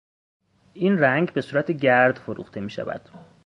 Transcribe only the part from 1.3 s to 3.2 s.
به صورت گرد فروخته میشود.